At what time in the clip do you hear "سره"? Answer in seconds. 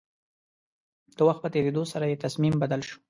1.91-2.05